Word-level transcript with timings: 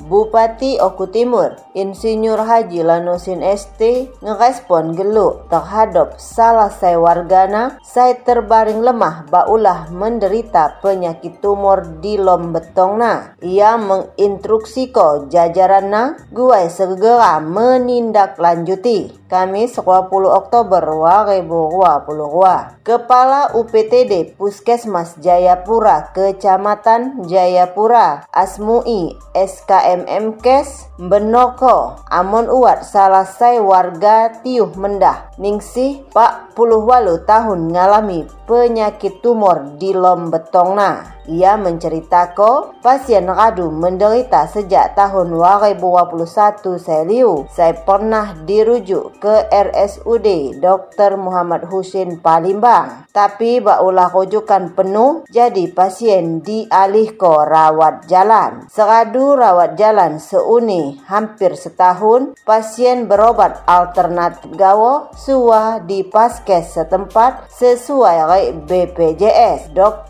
Bupati 0.00 0.80
Oku 0.80 1.06
Timur, 1.12 1.60
Insinyur 1.70 2.42
Haji 2.42 2.82
Lanusin 2.82 3.46
ST 3.46 4.10
ngerespon 4.18 4.98
geluk 4.98 5.46
terhadap 5.46 6.18
salah 6.18 6.66
saya 6.66 6.98
wargana 6.98 7.78
saya 7.86 8.18
terbaring 8.18 8.82
lemah 8.82 9.30
baulah 9.30 9.86
menderita 9.94 10.82
penyakit 10.82 11.38
tumor 11.38 12.02
di 12.02 12.18
lombetongna. 12.18 13.38
Ia 13.38 13.78
menginstruksiko 13.78 15.30
jajaranna 15.30 16.26
guai 16.34 16.66
segera 16.66 17.38
menindaklanjuti. 17.38 19.22
Kamis 19.30 19.78
20 19.78 20.10
Oktober 20.26 20.82
2022. 20.82 22.82
Kepala 22.82 23.54
UPTD 23.54 24.34
Puskesmas 24.34 25.14
Jayapura 25.22 26.10
Kecamatan 26.10 27.30
Jayapura 27.30 28.26
Asmui 28.34 29.14
SKMM 29.30 30.42
Kes 30.42 30.90
Benoko 31.60 32.00
Amon 32.08 32.48
Uat 32.48 32.88
salah 32.88 33.28
saya 33.28 33.60
warga 33.60 34.32
tiuh 34.40 34.72
mendah 34.80 35.28
Ningsih 35.36 36.08
Pak 36.08 36.56
puluh 36.56 36.80
walu 36.88 37.20
tahun 37.28 37.68
ngalami 37.68 38.24
penyakit 38.48 39.20
tumor 39.20 39.76
di 39.76 39.92
lombetongna. 39.92 41.19
Ia 41.30 41.54
menceritakan 41.54 42.82
pasien 42.82 43.30
radu 43.30 43.70
menderita 43.70 44.50
sejak 44.50 44.98
tahun 44.98 45.30
2021 45.30 46.26
seliu. 46.74 47.46
Saya 47.54 47.78
pernah 47.86 48.34
dirujuk 48.34 49.22
ke 49.22 49.46
RSUD 49.46 50.58
Dr. 50.58 51.14
Muhammad 51.14 51.70
Husin 51.70 52.18
Palimbang. 52.18 53.06
Tapi 53.14 53.62
baulah 53.62 54.10
rujukan 54.10 54.74
penuh 54.74 55.22
jadi 55.30 55.70
pasien 55.70 56.42
dialih 56.42 57.14
ke 57.14 57.32
rawat 57.46 58.10
jalan. 58.10 58.66
Seradu 58.66 59.38
rawat 59.38 59.78
jalan 59.78 60.18
seuni 60.18 60.98
hampir 61.06 61.54
setahun 61.54 62.34
pasien 62.42 63.06
berobat 63.06 63.62
alternatif 63.70 64.50
gawo 64.58 65.14
suah 65.14 65.78
di 65.78 66.02
paskes 66.02 66.74
setempat 66.74 67.46
sesuai 67.54 68.66
BPJS 68.66 69.70
Dr. 69.70 70.09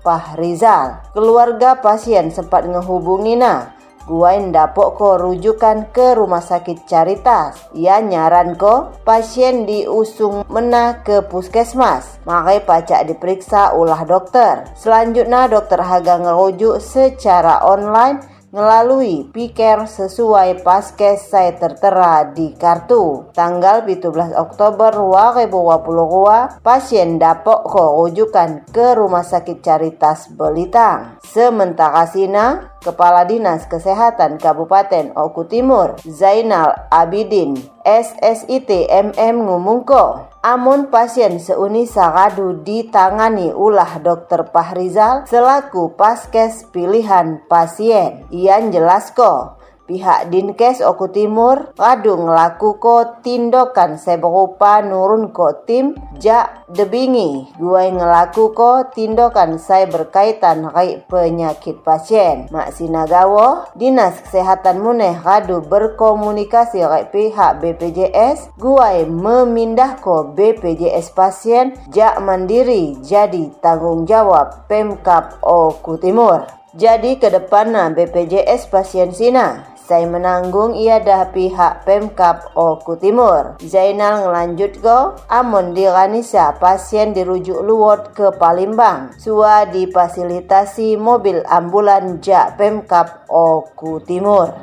Pahrizal. 0.00 1.12
Keluarga 1.12 1.76
pasien 1.78 2.32
sempat 2.32 2.64
ngehubungi 2.64 3.36
nah. 3.36 3.76
Guain 4.08 4.50
dapok 4.50 4.98
ko 4.98 5.08
rujukan 5.20 5.92
ke 5.94 6.18
rumah 6.18 6.42
sakit 6.42 6.88
Caritas. 6.88 7.70
Ia 7.76 8.02
nyaran 8.02 8.58
ko 8.58 8.90
pasien 9.06 9.68
diusung 9.68 10.42
mena 10.50 11.04
ke 11.04 11.22
puskesmas. 11.28 12.18
Makai 12.26 12.64
pacak 12.64 13.06
diperiksa 13.06 13.76
ulah 13.76 14.02
dokter. 14.08 14.66
Selanjutnya 14.74 15.46
dokter 15.46 15.78
haga 15.78 16.18
ngerujuk 16.18 16.82
secara 16.82 17.62
online 17.62 18.39
melalui 18.50 19.30
piker 19.30 19.86
sesuai 19.86 20.66
paskes 20.66 21.30
saya 21.30 21.54
tertera 21.54 22.26
di 22.30 22.54
kartu. 22.54 23.30
Tanggal 23.30 23.86
17 23.86 24.34
Oktober 24.34 24.90
2022, 24.94 26.62
pasien 26.62 27.18
dapok 27.18 27.60
ko 27.66 27.82
rujukan 28.02 28.66
ke 28.70 28.98
Rumah 28.98 29.26
Sakit 29.26 29.62
Caritas 29.62 30.30
Belitang. 30.34 31.22
Sementara 31.22 32.06
Sina, 32.10 32.74
Kepala 32.82 33.28
Dinas 33.28 33.68
Kesehatan 33.70 34.40
Kabupaten 34.40 35.14
Oku 35.14 35.46
Timur, 35.46 36.00
Zainal 36.02 36.90
Abidin, 36.90 37.54
SSIT 37.84 38.88
MM 38.90 39.36
ngumungko 39.46 40.29
Amun 40.40 40.88
pasien 40.88 41.36
seuni 41.36 41.84
saradu 41.84 42.64
ditangani 42.64 43.52
ulah 43.52 44.00
dokter 44.00 44.48
Pahrizal 44.48 45.28
selaku 45.28 45.92
paskes 46.00 46.64
pilihan 46.72 47.44
pasien. 47.44 48.24
Ian 48.32 48.72
jelasko, 48.72 49.59
pihak 49.90 50.30
Dinkes 50.30 50.78
Oku 50.86 51.10
Timur 51.10 51.74
radu 51.74 52.14
ngelaku 52.14 52.78
ko 52.78 53.18
tindokan 53.26 53.98
seberupa 53.98 54.78
nurun 54.86 55.34
ko 55.34 55.66
tim 55.66 55.98
jak 56.22 56.62
debingi. 56.70 57.50
Gue 57.58 57.90
ngelaku 57.90 58.54
ko 58.54 58.86
tindokan 58.94 59.58
saya 59.58 59.90
berkaitan 59.90 60.70
rai 60.70 61.02
penyakit 61.10 61.82
pasien. 61.82 62.46
Mak 62.54 62.70
sinagawo 62.70 63.66
dinas 63.74 64.22
kesehatan 64.22 64.78
muneh 64.78 65.18
radu 65.18 65.58
berkomunikasi 65.66 66.86
rai 66.86 67.10
pihak 67.10 67.58
BPJS 67.58 68.54
gue 68.54 69.10
memindah 69.10 69.98
ko 69.98 70.30
BPJS 70.30 71.10
pasien 71.18 71.74
jak 71.90 72.22
mandiri 72.22 72.94
jadi 73.02 73.50
tanggung 73.58 74.06
jawab 74.06 74.70
Pemkap 74.70 75.42
Oku 75.42 75.98
Timur 75.98 76.59
jadi 76.74 77.18
ke 77.18 77.28
depan 77.30 77.74
BPJS 77.98 78.70
pasien 78.70 79.10
Sina 79.10 79.70
saya 79.90 80.06
menanggung 80.06 80.78
ia 80.78 81.02
dah 81.02 81.34
pihak 81.34 81.82
Pemkap 81.82 82.54
Oku 82.54 82.94
Timur. 82.94 83.58
Zainal 83.58 84.22
ngelanjut 84.22 84.78
go, 84.78 85.18
amon 85.26 85.74
di 85.74 85.82
Ranisa 85.82 86.54
pasien 86.62 87.10
dirujuk 87.10 87.58
luwot 87.58 88.14
ke 88.14 88.30
Palembang. 88.38 89.10
Sua 89.18 89.66
difasilitasi 89.66 90.94
mobil 90.94 91.42
ambulan 91.42 92.22
jak 92.22 92.54
Pemkap 92.54 93.26
Oku 93.26 93.98
Timur. 94.06 94.54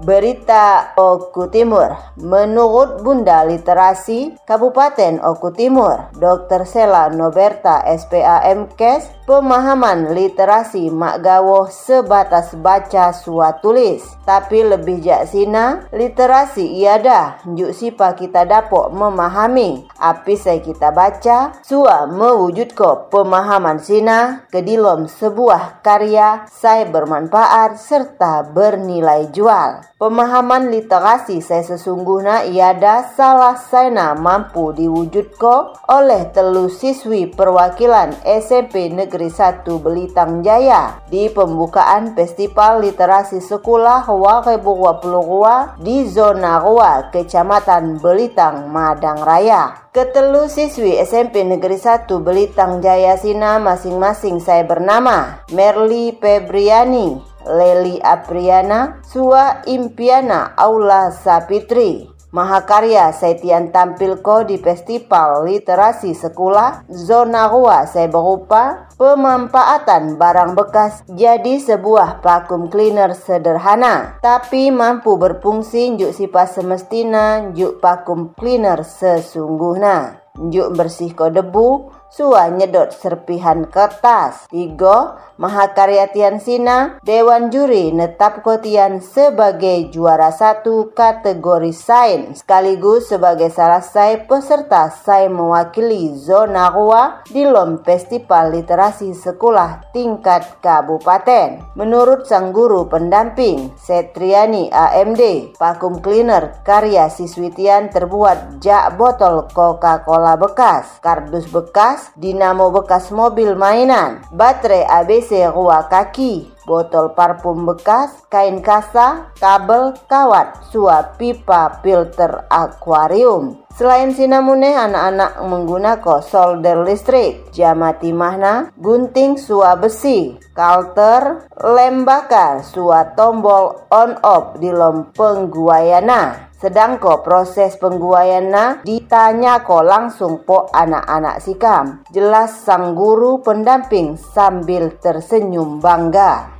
Berita 0.00 0.96
Oku 0.96 1.52
Timur 1.52 1.92
Menurut 2.16 3.04
Bunda 3.04 3.44
Literasi 3.44 4.32
Kabupaten 4.48 5.20
Oku 5.20 5.52
Timur 5.52 6.08
Dr. 6.16 6.64
Sela 6.64 7.12
Noberta 7.12 7.84
SPAM 7.84 8.72
Kes 8.80 9.12
Pemahaman 9.30 10.10
literasi 10.10 10.90
mak 10.90 11.22
gawoh 11.22 11.70
sebatas 11.70 12.50
baca 12.58 13.14
sua 13.14 13.62
tulis. 13.62 14.02
Tapi 14.26 14.62
lebih 14.62 15.02
jak 15.02 15.26
sina 15.26 15.86
Literasi 15.90 16.62
ia 16.62 17.02
dah 17.02 17.42
Juk 17.50 17.74
sipa 17.74 18.14
kita 18.14 18.46
dapok 18.46 18.94
memahami. 18.94 19.90
Api 19.98 20.34
saya 20.38 20.62
kita 20.62 20.94
baca 20.94 21.54
Sua 21.66 22.06
mewujud 22.06 22.74
ko 22.78 23.10
pemahaman 23.10 23.82
sina 23.82 24.46
Kedilom 24.54 25.10
sebuah 25.10 25.82
karya 25.82 26.46
Saya 26.46 26.86
bermanfaat 26.86 27.78
serta 27.78 28.46
bernilai 28.46 29.34
jual. 29.34 29.82
Pemahaman 30.00 30.72
literasi 30.72 31.44
saya 31.44 31.60
sesungguhnya 31.60 32.48
iada 32.48 33.04
salah 33.12 33.60
sana 33.60 34.16
mampu 34.16 34.72
diwujudkan 34.72 35.76
oleh 35.92 36.32
telu 36.32 36.72
siswi 36.72 37.28
perwakilan 37.28 38.16
SMP 38.24 38.88
Negeri 38.88 39.19
Negeri 39.20 39.36
1 39.36 39.84
Belitang 39.84 40.40
Jaya 40.40 40.96
di 41.12 41.28
pembukaan 41.28 42.16
Festival 42.16 42.80
Literasi 42.80 43.44
Sekolah 43.44 44.08
Wakebu 44.08 44.80
Wapulurua 44.80 45.76
di 45.76 46.08
zona 46.08 46.56
Rua, 46.56 47.12
Kecamatan 47.12 48.00
Belitang, 48.00 48.72
Madang 48.72 49.20
Raya. 49.20 49.92
Ketelu 49.92 50.48
siswi 50.48 50.96
SMP 51.04 51.44
Negeri 51.44 51.76
1 51.76 52.08
Belitang 52.24 52.80
Jaya 52.80 53.20
Sina 53.20 53.60
masing-masing 53.60 54.40
saya 54.40 54.64
bernama 54.64 55.44
Merli 55.52 56.16
Febriani, 56.16 57.20
Leli 57.44 58.00
Apriana, 58.00 59.04
Sua 59.04 59.60
Impiana 59.68 60.56
Aula 60.56 61.12
Sapitri. 61.12 62.19
Mahakarya 62.30 63.10
Saitian 63.10 63.74
tampil 63.74 64.22
ko 64.22 64.46
di 64.46 64.54
Festival 64.62 65.50
Literasi 65.50 66.14
Sekolah 66.14 66.86
Zona 66.86 67.50
Rua 67.50 67.90
saya 67.90 68.06
berupa 68.06 68.86
pemanfaatan 68.94 70.14
barang 70.14 70.54
bekas 70.54 71.02
jadi 71.10 71.58
sebuah 71.58 72.22
vacuum 72.22 72.70
cleaner 72.70 73.18
sederhana 73.18 74.22
tapi 74.22 74.70
mampu 74.70 75.18
berfungsi 75.18 75.98
juk 75.98 76.14
sifat 76.14 76.54
semestina 76.54 77.50
juk 77.50 77.82
vacuum 77.82 78.30
cleaner 78.38 78.86
sesungguhnya 78.86 80.22
juk 80.54 80.70
bersih 80.78 81.10
ko 81.10 81.34
debu 81.34 81.99
Sua 82.10 82.50
nyedot 82.50 82.90
serpihan 82.90 83.70
kertas. 83.70 84.50
Tiga, 84.50 85.14
Mahakarya 85.38 86.10
Tian 86.10 86.42
Sina, 86.42 86.98
Dewan 87.06 87.54
Juri 87.54 87.94
netap 87.94 88.42
Kotian 88.42 88.98
sebagai 88.98 89.88
juara 89.94 90.34
satu 90.34 90.90
kategori 90.90 91.70
sains, 91.70 92.42
sekaligus 92.42 93.08
sebagai 93.08 93.48
salah 93.48 93.78
satu 93.78 94.26
peserta 94.26 94.90
saya 94.90 95.30
mewakili 95.30 96.12
zona 96.18 96.68
Rua 96.74 97.22
di 97.30 97.46
Lom 97.46 97.80
Festival 97.86 98.58
Literasi 98.58 99.14
Sekolah 99.14 99.94
tingkat 99.94 100.58
kabupaten. 100.58 101.62
Menurut 101.78 102.26
sang 102.26 102.50
guru 102.50 102.90
pendamping, 102.90 103.70
Setriani 103.78 104.66
AMD, 104.68 105.54
vacuum 105.56 106.02
cleaner 106.02 106.58
karya 106.66 107.06
siswi 107.06 107.54
Tian 107.54 107.86
terbuat 107.88 108.58
jak 108.58 108.98
botol 108.98 109.46
Coca-Cola 109.54 110.34
bekas, 110.36 111.00
kardus 111.00 111.46
bekas, 111.48 111.99
dinamo 112.16 112.70
bekas 112.70 113.10
mobil 113.10 113.54
mainan, 113.56 114.22
baterai 114.32 114.84
ABC 114.84 115.48
rua 115.52 115.86
kaki, 115.88 116.50
botol 116.70 117.10
parfum 117.18 117.66
bekas, 117.66 118.22
kain 118.30 118.62
kasa, 118.62 119.34
kabel, 119.42 119.98
kawat, 120.06 120.70
suap 120.70 121.18
pipa, 121.18 121.82
filter 121.82 122.46
akuarium. 122.46 123.66
Selain 123.74 124.14
sinamune 124.14 124.70
anak-anak 124.70 125.42
menggunakan 125.42 126.22
solder 126.22 126.86
listrik, 126.86 127.50
jamati 127.50 128.14
mahna, 128.14 128.70
gunting 128.78 129.34
sua 129.34 129.74
besi, 129.74 130.38
kalter, 130.54 131.50
lem 131.58 132.06
bakar, 132.06 132.62
sua 132.62 133.18
tombol 133.18 133.90
on 133.90 134.14
off 134.22 134.54
di 134.62 134.70
lompeng 134.70 135.50
guayana. 135.50 136.50
Sedangko 136.60 137.24
proses 137.24 137.80
pengguayana 137.80 138.84
ditanya 138.84 139.64
ko 139.64 139.80
langsung 139.80 140.44
po 140.44 140.68
anak-anak 140.68 141.40
sikam. 141.40 142.04
Jelas 142.12 142.52
sang 142.68 142.92
guru 142.92 143.40
pendamping 143.40 144.20
sambil 144.20 144.92
tersenyum 145.00 145.80
bangga. 145.80 146.59